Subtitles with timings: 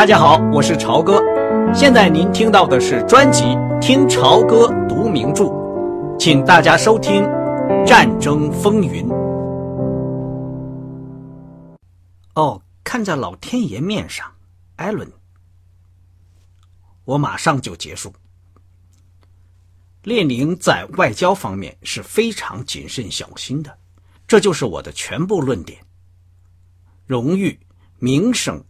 [0.00, 1.20] 大家好，我是朝哥。
[1.74, 3.42] 现在您听到的是专辑
[3.80, 5.44] 《听朝歌读名著》，
[6.18, 7.22] 请大家收听
[7.86, 9.06] 《战争风云》。
[12.34, 14.26] 哦，看在老天爷面上，
[14.76, 15.06] 艾伦，
[17.04, 18.10] 我马上就结束。
[20.04, 23.76] 列宁在外交方面是非常谨慎小心的，
[24.26, 25.78] 这就是我的全部论点。
[27.04, 27.60] 荣誉、
[27.98, 28.64] 名声。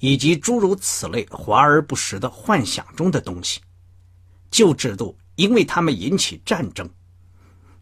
[0.00, 3.60] 以及诸如此类华而不实的幻想中的东西，
[4.50, 6.88] 旧制度因为他们引起战争，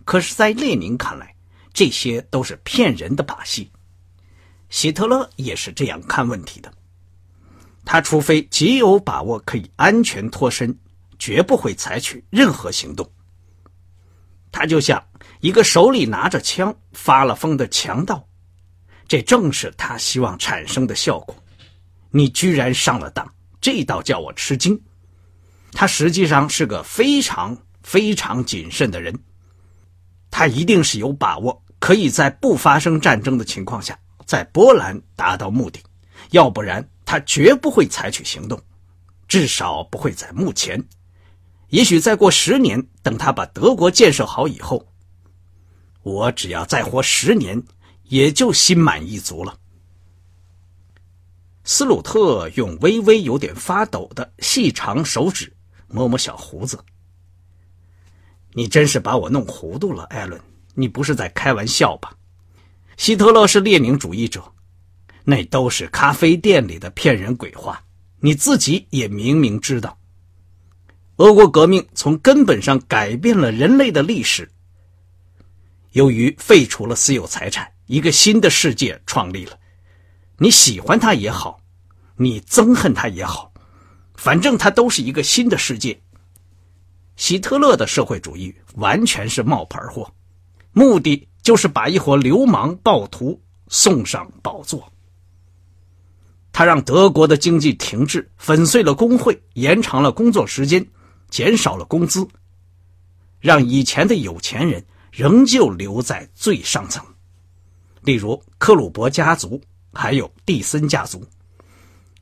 [0.05, 1.35] 可是，在列宁看来，
[1.73, 3.71] 这些都是骗人的把戏。
[4.69, 6.73] 希特勒也是这样看问题的，
[7.85, 10.77] 他除非极有把握可以安全脱身，
[11.19, 13.09] 绝不会采取任何行动。
[14.51, 15.05] 他就像
[15.41, 18.27] 一个手里拿着枪发了疯的强盗，
[19.07, 21.37] 这正是他希望产生的效果。
[22.17, 23.31] 你居然上了当，
[23.61, 24.81] 这倒叫我吃惊。
[25.73, 29.15] 他实际上是个非常非常谨慎的人，
[30.31, 35.79] 他一定是有把握可以在不发生战争的情况下，在波兰达到目的，
[36.31, 38.59] 要不然他绝不会采取行动，
[39.29, 40.83] 至少不会在目前。
[41.69, 44.87] 也许再过十年，等他把德国建设好以后，
[46.03, 47.63] 我只要再活十年，
[48.05, 49.59] 也就心满意足了。
[51.69, 55.53] 斯鲁特用微微有点发抖的细长手指
[55.89, 56.79] 摸摸小胡子。
[58.53, 60.41] 你真是把我弄糊涂了，艾伦。
[60.75, 62.15] 你不是在开玩笑吧？
[62.97, 64.53] 希特勒是列宁主义者，
[65.25, 67.83] 那都是咖啡店里的骗人鬼话。
[68.21, 69.99] 你自己也明明知道。
[71.17, 74.49] 俄国革命从根本上改变了人类的历史。
[75.93, 79.59] 由于废除了私有财产，一个新的世界创立了。
[80.39, 81.59] 你喜欢他也好，
[82.17, 83.53] 你憎恨他也好，
[84.17, 85.99] 反正他都是一个新的世界。
[87.17, 90.13] 希特勒的社会主义完全是冒牌货，
[90.73, 94.87] 目的就是把一伙流氓暴徒送上宝座。
[96.53, 100.87] 他让德国的经济停滞，粉碎了工会，延长了工作时间，
[101.31, 102.29] 减少了工资，
[103.41, 107.03] 让以前的有钱人仍旧留在最上层，
[108.03, 109.59] 例如克鲁伯家族。
[109.97, 111.27] 还有蒂森家族，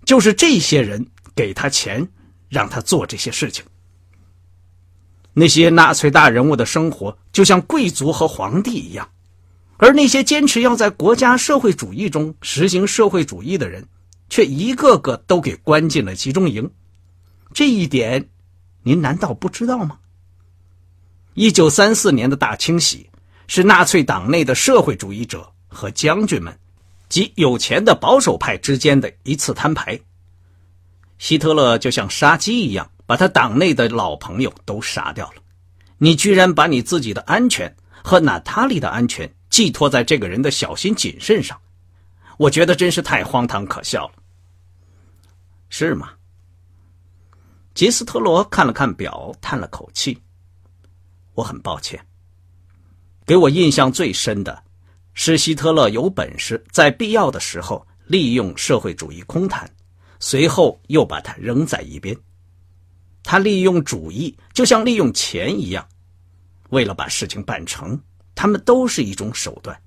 [0.07, 1.05] 就是这些人
[1.35, 2.09] 给他钱，
[2.49, 3.65] 让他做这些事情。
[5.33, 9.11] 那些纳粹大人物的生活就像贵族和皇帝一样，
[9.77, 13.85] 而那些坚持要在国家社会主义中实行社会主义的人，
[14.29, 16.71] 却一个个都给关进了集中营。
[17.53, 18.29] 这一点，
[18.85, 19.99] 您难道不知道吗？
[21.35, 23.11] 一九三四年的大清洗
[23.49, 26.57] 是纳粹党内的社会主义者和将军们。
[27.15, 29.97] 及有钱的保守派之间的一次摊牌，
[31.17, 35.35] 希特勒就像杀鸡一样，把他党内的老朋友都杀掉了。
[35.99, 37.73] 你居然把你自己的安全
[38.03, 41.57] 和娜塔莉的安全寄托在这个人的小心谨慎上，
[42.37, 44.15] 我觉得真是太荒唐可笑了，
[45.69, 46.15] 是吗？
[47.75, 50.21] 吉斯特罗看了看表，叹了口气
[51.35, 52.05] ：“我很抱歉。
[53.25, 54.63] 给我印象最深的。”
[55.15, 59.69] 是希特勒有本事在必要的时候利用社会主义空谈，
[60.21, 62.17] 随后又把它扔在一边。
[63.23, 65.87] 他利用主义就像利用钱一样，
[66.69, 67.99] 为了把事情办成，
[68.35, 69.81] 他们都是一种手段。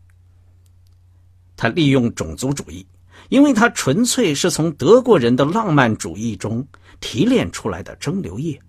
[1.55, 2.87] 他利用种族主义，
[3.29, 6.67] 因为他纯粹是从德国人的浪漫主义中
[6.99, 8.59] 提炼出来的蒸馏液，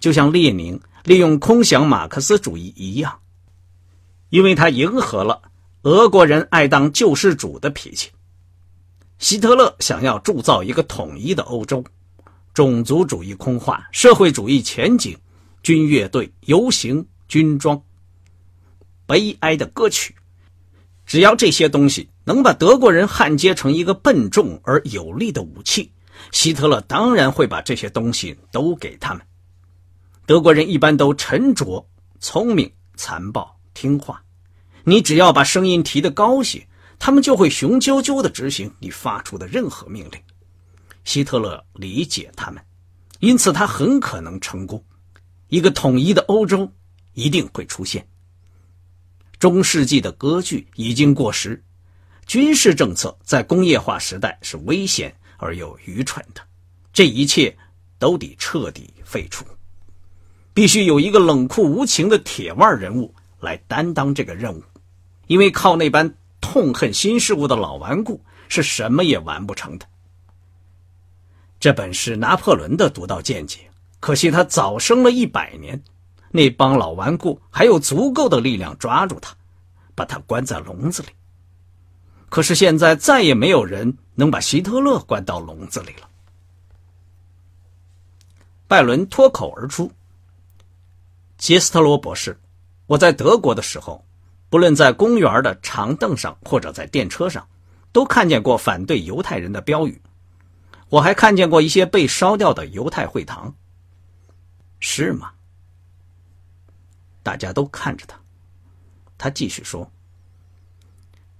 [0.00, 3.20] 就像列宁利用空想马克思主义一样，
[4.28, 5.47] 因为他迎合了。
[5.82, 8.10] 俄国人爱当救世主的脾气。
[9.18, 11.84] 希特勒想要铸造一个统一的欧洲，
[12.52, 15.16] 种族主义空话、社会主义前景、
[15.62, 17.80] 军乐队、游行、军装、
[19.06, 20.14] 悲哀的歌曲，
[21.06, 25.92] 只要这些东西能把德国人焊接成一个笨重而有力的武器，
[26.32, 29.22] 希特勒当然会把这些东西都给他们。
[30.26, 31.86] 德国人一般都沉着、
[32.20, 34.22] 聪明、残暴、听话。
[34.88, 36.66] 你只要把声音提得高些，
[36.98, 40.18] 他们就会雄赳赳地执行你发出的任何命令。
[41.04, 42.64] 希特勒理解他们，
[43.20, 44.82] 因此他很可能成功。
[45.48, 46.72] 一个统一的欧洲
[47.12, 48.08] 一定会出现。
[49.38, 51.62] 中世纪的割据已经过时，
[52.26, 56.40] 军事政策在工业化时代是危险而又愚蠢的。
[56.94, 57.54] 这一切
[57.98, 59.44] 都得彻底废除，
[60.54, 64.62] 必须有一个冷酷无情的铁腕人物来担当这个任务。
[65.28, 69.86] 因为靠那般痛恨新事物的老顽固是什么也完不成的。
[71.60, 73.70] 这本是拿破仑的独到见解，
[74.00, 75.80] 可惜他早生了一百年，
[76.30, 79.34] 那帮老顽固还有足够的力量抓住他，
[79.94, 81.08] 把他关在笼子里。
[82.28, 86.08] 可是现在再也没有人能把希特勒关到笼子里了。
[88.66, 89.90] 拜伦脱口而出
[91.38, 92.38] ：“杰斯特罗博士，
[92.86, 94.04] 我在德国的时候，
[94.50, 97.46] 不论在公园的长凳上或者在电车上，
[97.92, 100.00] 都看见过反对犹太人的标语。
[100.88, 103.54] 我还看见过一些被烧掉的犹太会堂。
[104.80, 105.32] 是吗？”
[107.22, 108.18] 大家都看着他，
[109.18, 109.90] 他继续说。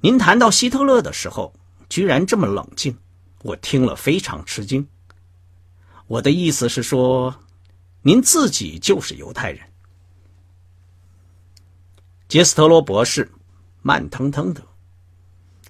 [0.00, 1.54] 您谈到希特勒的时候，
[1.88, 2.98] 居然这么冷静，
[3.42, 4.86] 我听了非常吃惊。
[6.06, 7.34] 我的意思是说，
[8.02, 9.66] 您自己就是犹太人。
[12.28, 13.32] 杰斯特罗博士
[13.80, 14.62] 慢腾腾的、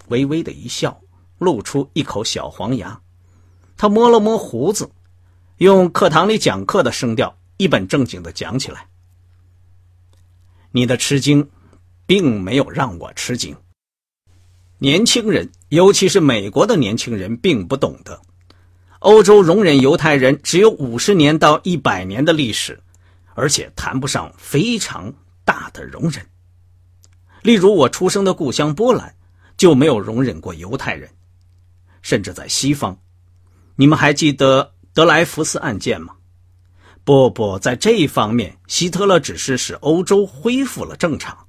[0.08, 1.00] 微微的一笑，
[1.38, 3.00] 露出一口小黄牙。
[3.76, 4.90] 他摸了摸胡子，
[5.58, 8.88] 用课堂里讲课的声调，一本正经的讲起来
[10.72, 11.49] ：“你的吃惊，
[12.06, 13.56] 并没有让我吃惊。”
[14.78, 18.20] 年轻人，尤其是美国的年轻人，并不懂得，
[18.99, 22.82] 欧洲容忍犹太人只有五十年到一百年的历史，
[23.34, 25.14] 而且谈不上非常
[25.44, 26.26] 大的容忍。
[27.43, 29.14] 例如，我出生的故乡波兰
[29.56, 31.08] 就没有容忍过犹太人，
[32.02, 32.99] 甚至在西方，
[33.76, 36.14] 你们还记得德莱福斯案件吗？
[37.05, 41.46] 不不，在这一方面，希特勒只是使欧洲恢复了正常。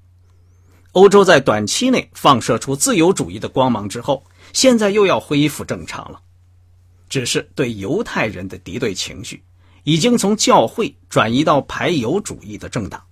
[0.93, 6.21] 欧洲在短期内放射出自由主义的光芒之后，现在又要恢复正常了。
[7.09, 9.43] 只是对犹太人的敌对情绪，
[9.83, 13.03] 已经从教会转移到排犹主义的政党。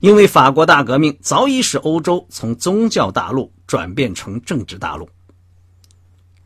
[0.00, 5.08] 因为法国大革命早已使欧洲从宗教大陆转变成政治大陆。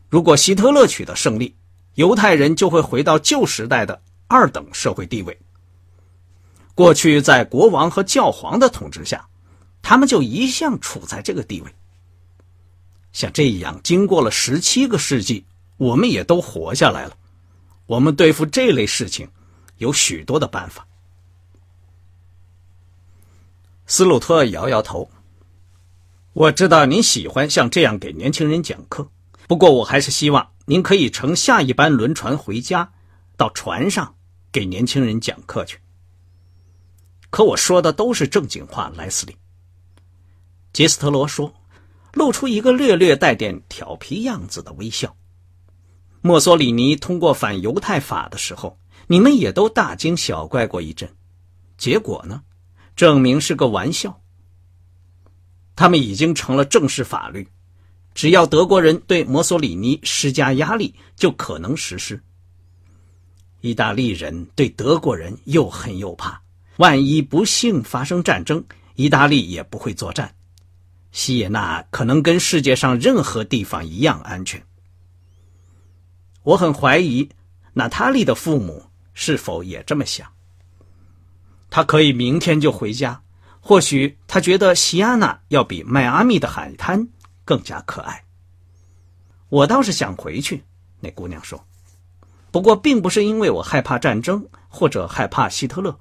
[0.09, 1.57] 如果希特勒取得胜利，
[1.95, 5.39] 犹太人就会回到旧时代的二等社会地位。
[6.75, 9.27] 过去在国王和教皇的统治下。
[9.87, 11.71] 他们就一向处在这个地位。
[13.13, 15.45] 像这样，经过了十七个世纪，
[15.77, 17.15] 我们也都活下来了。
[17.85, 19.29] 我们对付这类事情，
[19.77, 20.87] 有许多的办法。
[23.87, 25.11] 斯鲁特摇摇头。
[26.33, 29.07] 我知道您喜欢像这样给年轻人讲课，
[29.47, 32.91] 不过我还是希望您可以乘下一班轮船回家，
[33.37, 34.15] 到船上
[34.51, 35.79] 给年轻人讲课去。
[37.29, 39.37] 可我说的都是正经话，莱斯利。
[40.73, 41.53] 杰斯特罗说，
[42.15, 45.15] 露出一个略略带点调皮样子的微笑。
[46.23, 48.79] 墨索里尼通过反犹太法的时候，
[49.09, 51.09] 你们也都大惊小怪过一阵，
[51.77, 52.43] 结果呢，
[52.97, 54.21] 证明是个玩笑。
[55.77, 57.49] 他们已经成了正式法律，
[58.15, 62.23] 只要德国人对墨索里尼施加压力，就可能实施。
[63.61, 66.41] 意大利人对德国人又恨又怕，
[66.77, 68.63] 万一不幸发生战争，
[68.95, 70.35] 意大利也不会作战。
[71.11, 74.63] 西耶纳可能跟世界上任何地方一样安全。
[76.43, 77.29] 我很怀疑
[77.73, 80.34] 娜塔莉的父母是否也这么想。
[81.75, 83.21] 他可以明天就回家，
[83.59, 87.09] 或许他觉得西安娜要比迈阿密的海滩
[87.45, 88.23] 更加可爱。
[89.49, 90.63] 我倒是想回去，
[91.01, 91.67] 那姑娘说。
[92.53, 95.99] 不过并不是因为我害怕战争或者害怕希特勒，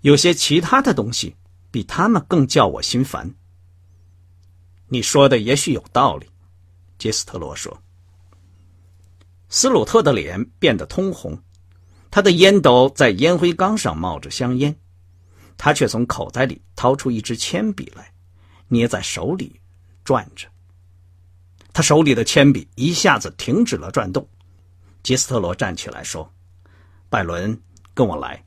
[0.00, 1.36] 有些其他的东西
[1.70, 3.32] 比他们更叫我心烦。
[4.88, 6.26] 你说的也许有道理，
[6.98, 7.80] 杰斯特罗说。
[9.48, 11.40] 斯鲁特的脸变得通红，
[12.10, 14.74] 他的烟斗在烟灰缸上冒着香烟，
[15.56, 18.12] 他却从口袋里掏出一支铅笔来，
[18.68, 19.60] 捏在手里
[20.04, 20.48] 转着。
[21.72, 24.26] 他手里的铅笔一下子停止了转动。
[25.02, 26.30] 杰斯特罗站起来说
[27.08, 27.58] ：“拜伦，
[27.94, 28.44] 跟我来。”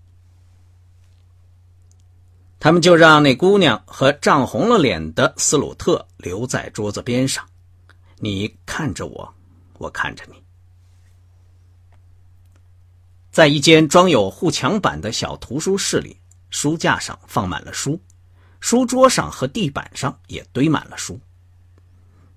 [2.59, 7.45] 他们就让那姑娘和涨红了脸的斯鲁特留在桌子边上。
[8.17, 9.33] 你看着我，
[9.77, 10.41] 我看着你。
[13.31, 16.17] 在一间装有护墙板的小图书室里，
[16.49, 17.99] 书架上放满了书，
[18.59, 21.19] 书桌上和地板上也堆满了书。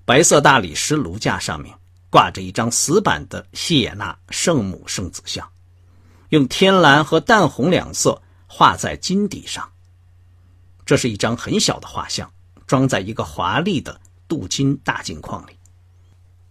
[0.04, 1.74] 白色大理石炉架上面
[2.10, 5.46] 挂着一张死板的谢耶纳圣母圣子像，
[6.30, 9.70] 用天蓝和淡红两色画在金底上。
[10.86, 12.30] 这是一张很小的画像，
[12.66, 15.50] 装在一个华丽的镀金大镜框里。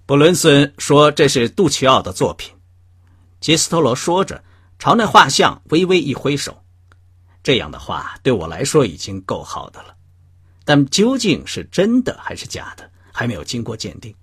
[0.05, 2.53] 布伦森说这是杜奇奥的作品。
[3.41, 4.43] 杰斯特罗说着，
[4.79, 6.63] 朝那画像微微一挥手。
[7.47, 9.95] 这样的话对我来说已经够好的了，
[10.65, 14.13] 但究竟是真的还是假的，还没有经过鉴定。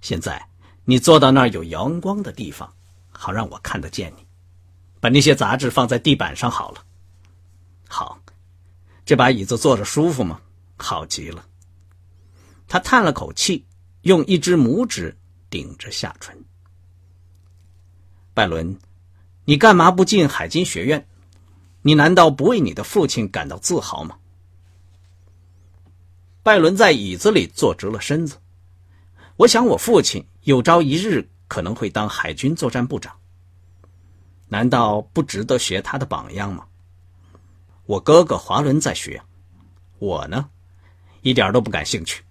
[0.00, 0.42] 现在，
[0.86, 2.72] 你坐到那儿有阳光的地方，
[3.10, 4.26] 好让我看得见你。
[5.00, 6.82] 把那些杂志放在地板上好了。
[7.86, 8.18] 好，
[9.04, 10.40] 这把椅子坐着舒服吗？
[10.78, 11.44] 好极了。
[12.68, 13.66] 他叹了口气，
[14.00, 15.14] 用一只拇指
[15.50, 16.42] 顶着下唇。
[18.32, 18.78] 拜伦，
[19.44, 21.06] 你干嘛不进海军学院？
[21.82, 24.16] 你难道不为你的父亲感到自豪吗？
[26.42, 28.38] 拜伦在椅子里坐直了身子。
[29.36, 33.14] 我想，我父亲有朝一日可能会当海军作战部长。
[34.48, 36.66] 难道不值得学他的榜样吗？
[37.86, 39.22] 我哥哥华伦在学，
[39.98, 40.48] 我呢，
[41.22, 42.22] 一点都不感兴趣。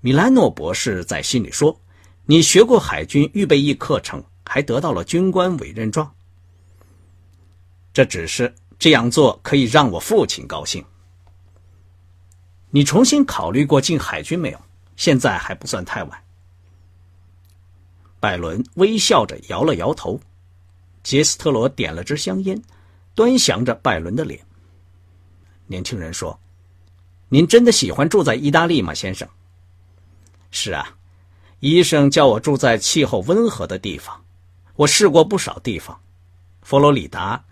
[0.00, 1.80] 米兰诺博士在信里说。
[2.26, 6.13] 你学过海军预备役课程，还得到了军官委任状。
[7.94, 10.84] 这只是这样做可以让我父亲高兴。
[12.70, 14.60] 你重新考虑过进海军没有？
[14.96, 16.24] 现在还不算太晚。
[18.20, 20.20] 拜伦微笑着摇了摇头。
[21.02, 22.60] 杰斯特罗点了支香烟，
[23.14, 24.40] 端详着拜伦的脸。
[25.66, 26.38] 年轻人说
[27.28, 29.28] ：“您真的喜欢住在意大利吗，先生
[30.50, 30.96] ？”“是啊。”
[31.60, 34.22] 医生叫我住在气候温和的地方，
[34.76, 35.98] 我试过不少地方，
[36.60, 37.42] 佛罗里达、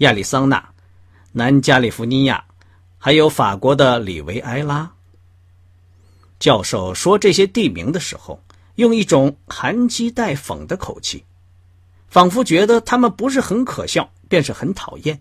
[0.00, 0.70] 亚利桑那、
[1.32, 2.44] 南加利福尼亚，
[2.98, 4.92] 还有法国的里维埃拉。
[6.38, 8.42] 教授说这些地名的时候，
[8.74, 11.24] 用一种含讥带讽的口气，
[12.08, 15.20] 仿佛觉得他们不是很可笑，便是很讨厌。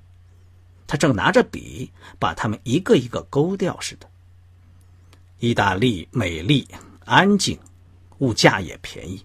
[0.88, 4.09] 他正拿着笔把他们一个一个勾掉似的。
[5.39, 6.67] 意大利美丽、
[7.05, 7.57] 安静。
[8.19, 9.24] 物价也便宜。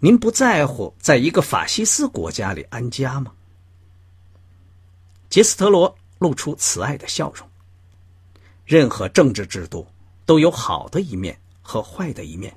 [0.00, 3.32] 您不在乎在一个法西斯国家里安家吗？
[5.30, 7.48] 杰斯特罗露出慈爱的笑容。
[8.66, 9.86] 任何政治制度
[10.26, 12.54] 都有好的一面和坏的一面。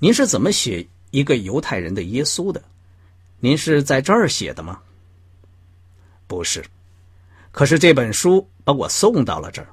[0.00, 2.62] 您是怎么写一个犹太人的耶稣的？
[3.38, 4.80] 您是在这儿写的吗？
[6.26, 6.64] 不是，
[7.52, 9.68] 可是这本书把我送到了这儿。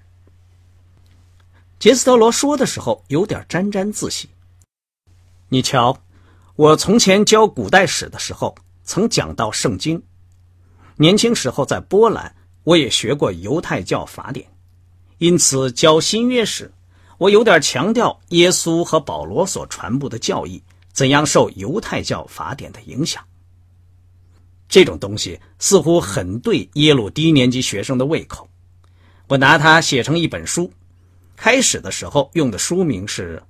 [1.79, 4.29] 杰斯特罗说的时候有点沾沾自喜。
[5.49, 5.99] 你瞧，
[6.55, 10.01] 我从前教古代史的时候曾讲到圣经。
[10.97, 12.33] 年轻时候在波兰，
[12.63, 14.47] 我也学过犹太教法典，
[15.17, 16.71] 因此教新约时，
[17.17, 20.61] 我有点强调耶稣和保罗所传播的教义
[20.93, 23.23] 怎样受犹太教法典的影响。
[24.67, 28.49] 这种东西似乎很对耶鲁低年级学生的胃口，
[29.27, 30.71] 我拿它写成一本书。
[31.35, 33.37] 开始的时候用的书名是《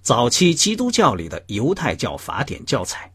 [0.00, 3.06] 早期基督教里的犹太教法典教材》，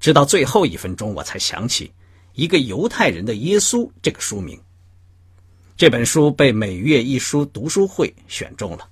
[0.00, 1.92] 直到最后一分钟我才想起
[2.38, 4.56] “一个犹太人的耶稣”这个书名。
[5.76, 8.88] 这本书被每月一书读书会选中了。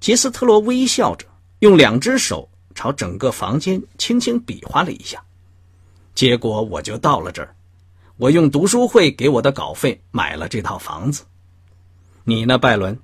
[0.00, 1.26] 杰斯特罗微笑着，
[1.58, 5.22] 用两只手朝整个房间轻轻比划了一下，
[6.14, 7.54] 结果我就到了这儿。
[8.16, 11.24] 我用读书会给我的稿费买了这套房子。
[12.24, 12.98] 你呢，拜伦？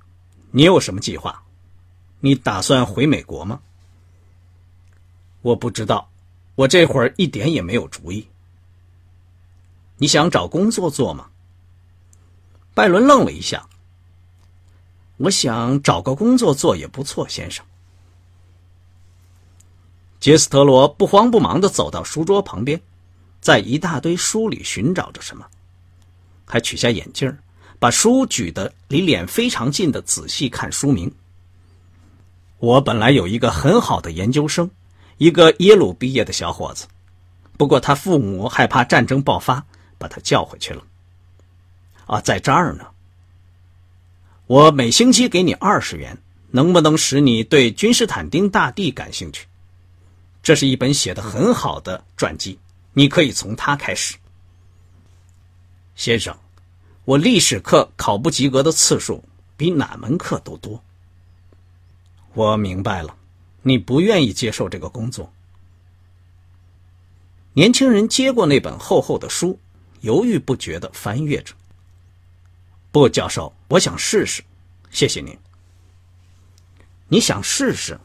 [0.49, 1.43] 你有什么计划？
[2.21, 3.59] 你打算回美国吗？
[5.43, 6.09] 我不知道，
[6.55, 8.27] 我这会儿一点也没有主意。
[9.99, 11.27] 你想找工作做吗？
[12.73, 13.67] 拜伦愣了一下。
[15.17, 17.65] 我想找个工作做也不错，先生。
[20.21, 22.81] 杰斯特罗不慌不忙的走到书桌旁边，
[23.41, 25.45] 在一大堆书里寻找着什么，
[26.45, 27.37] 还取下眼镜
[27.77, 31.13] 把书举得离脸非常近的仔细看书名。
[32.59, 34.69] 我本来有一个很好的研究生，
[35.17, 36.87] 一个耶鲁毕业的小伙子，
[37.57, 39.65] 不过他父母害怕战争爆发，
[39.99, 40.83] 把他叫回去了。
[42.07, 42.87] 啊，在这儿呢。
[44.47, 46.17] 我每星期给你二十元，
[46.49, 49.45] 能不能使你对君士坦丁大帝感兴趣？
[50.41, 52.57] 这是一本写的很好的传记，
[52.93, 54.15] 你可以从他开始，
[55.95, 56.35] 先生。
[57.05, 59.23] 我历史课考不及格的次数
[59.57, 60.81] 比哪门课都多。
[62.33, 63.15] 我明白了，
[63.63, 65.31] 你不愿意接受这个工作。
[67.53, 69.59] 年轻人接过那本厚厚的书，
[70.01, 71.53] 犹豫不决的翻阅着。
[72.91, 74.43] 不，教授，我想试试。
[74.89, 75.37] 谢谢您。
[77.07, 77.99] 你想试试？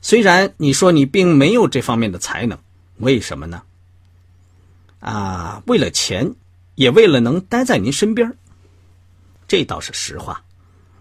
[0.00, 2.58] 虽然你说你并没有这方面的才能，
[2.98, 3.62] 为什么呢？
[5.00, 6.34] 啊，为了钱。
[6.76, 8.32] 也为了能待在您身边，
[9.46, 10.42] 这倒是实话。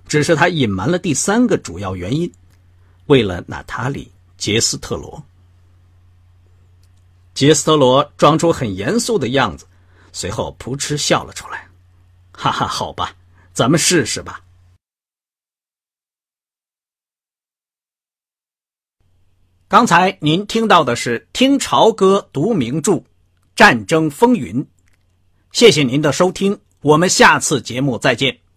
[0.10, 2.30] 只是他隐瞒了第三个主要原因，
[3.06, 4.04] 为了娜塔莉·
[4.38, 5.24] 杰斯特罗。
[7.40, 9.66] 杰斯特罗装出很严肃的样子
[10.12, 11.70] 随后扑哧笑了出来。
[12.34, 13.16] 哈哈好吧
[13.54, 14.42] 咱们试试吧。
[19.70, 23.02] 刚才您听到的是听潮歌读名著
[23.56, 24.68] 战争风云
[25.54, 28.49] 谢谢您的收听我们下次节目再见。